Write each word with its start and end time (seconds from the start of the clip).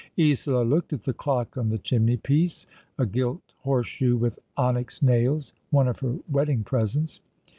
Isola 0.17 0.63
looked 0.63 0.93
at 0.93 1.03
the 1.03 1.13
clock 1.13 1.55
on 1.57 1.69
the 1.69 1.77
chimney 1.77 2.17
piece— 2.17 2.65
a 2.97 3.05
gilt 3.05 3.53
horse 3.59 3.85
shoe 3.85 4.17
with 4.17 4.39
onyx 4.57 5.03
nails; 5.03 5.53
one 5.69 5.87
of 5.87 5.99
her 5.99 6.15
wedding 6.27 6.63
presents. 6.63 7.21